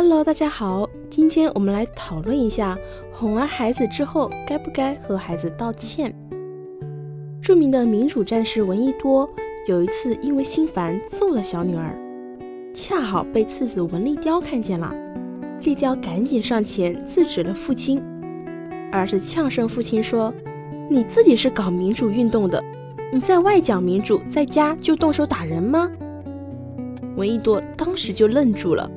[0.00, 2.78] Hello，大家好，今天我们来讨论一下，
[3.12, 6.14] 哄完孩子之后，该不该和孩子道歉？
[7.42, 9.28] 著名的民主战士闻一多
[9.66, 11.98] 有一次因为心烦揍了小女儿，
[12.72, 14.94] 恰好被次子闻立雕看见了，
[15.62, 18.00] 立雕赶紧上前制止了父亲。
[18.92, 20.32] 儿子呛声父亲说
[20.88, 22.62] ：“你自己是搞民主运动的，
[23.12, 25.90] 你在外讲民主，在家就动手打人吗？”
[27.18, 28.88] 闻一多当时就愣住了。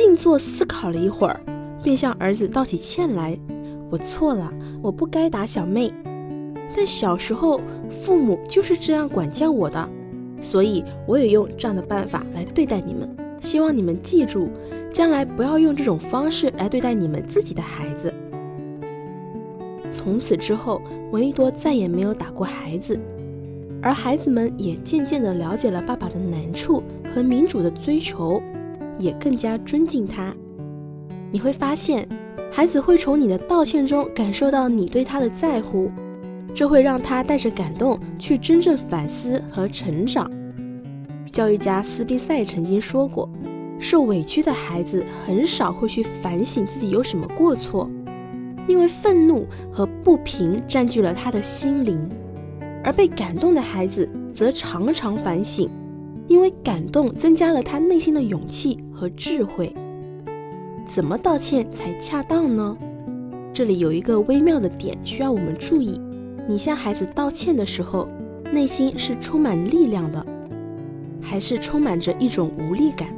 [0.00, 1.38] 静坐思考了一会儿，
[1.82, 3.38] 便向儿子道起歉来
[3.92, 4.50] ：“我错了，
[4.80, 5.92] 我不该打小妹。
[6.74, 7.60] 但小时候
[7.90, 9.86] 父母就是这样管教我的，
[10.40, 13.14] 所以我也用这样的办法来对待你们。
[13.42, 14.48] 希望你们记住，
[14.90, 18.10] 将来不要用这种方式来对待你们自己的孩子。”
[19.92, 20.80] 从此之后，
[21.12, 22.98] 闻一多再也没有打过孩子，
[23.82, 26.82] 而孩子们也渐渐地了解了爸爸的难处
[27.14, 28.42] 和民主的追求。
[29.00, 30.34] 也更加尊敬他。
[31.32, 32.06] 你会发现，
[32.52, 35.90] 孩子会从你的道歉中感受到你对他的在乎，
[36.54, 40.30] 这会让他带着感动去真正反思和成长。
[41.32, 43.28] 教育家斯宾塞曾经说过
[43.78, 47.88] ：“受委屈的孩子很少会去反省自己有什么过错，
[48.66, 51.96] 因为愤怒和不平占据了他的心灵；
[52.82, 55.70] 而被感动的孩子则常常反省。”
[56.26, 59.74] 因为感动增加了他内心的勇气和智慧。
[60.86, 62.76] 怎么道歉才恰当呢？
[63.50, 65.98] 这里有一个微妙的点需要我们注意：
[66.46, 68.06] 你向孩子道歉的时候，
[68.52, 70.26] 内心是充满力量的，
[71.22, 73.08] 还是充满着一种无力感？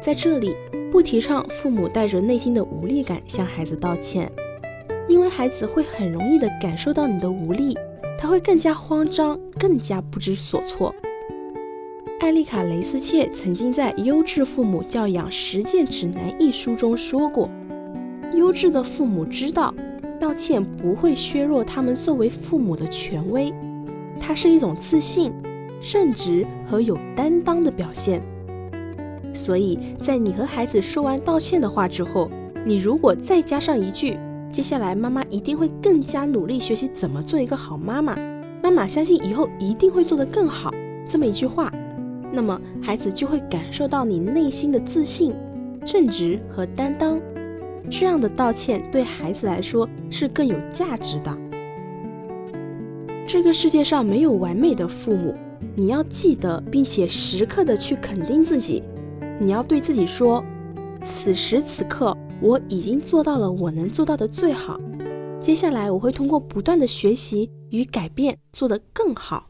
[0.00, 0.56] 在这里，
[0.90, 4.32] 不提倡父母带着内心的无力感向孩子道歉，
[5.10, 7.76] 因为孩子会很容易地感受到你的无力，
[8.18, 10.94] 他会更加慌张，更加不知所措。
[12.20, 17.48] 艾丽卡·雷斯切曾经在《优质父母教养实践指南》一书中说过
[18.36, 19.74] ：“优质的父母知道，
[20.20, 23.50] 道歉不会削弱他们作为父母的权威，
[24.20, 25.32] 它是一种自信、
[25.80, 28.20] 正直和有担当的表现。
[29.32, 32.30] 所以在你和孩子说完道歉的话之后，
[32.66, 34.18] 你如果再加上一句
[34.52, 38.14] ‘接下来妈妈一定会更加努力学习怎么做一个好妈妈，
[38.62, 40.70] 妈妈相信以后一定会做得更好’
[41.08, 41.72] 这么一句话。”
[42.32, 45.34] 那么孩子就会感受到你内心的自信、
[45.84, 47.20] 正直和担当。
[47.90, 51.36] 这样的道歉对孩子来说是更有价值的。
[53.26, 55.34] 这个世界上没有完美的父母，
[55.74, 58.82] 你要记得，并且时刻的去肯定自己。
[59.40, 60.44] 你要对自己说：
[61.02, 64.80] 此时此刻，我已经做到了我能做到的最好。
[65.40, 69.49] 接下来，我会通过不断的学习与改变，做得更好。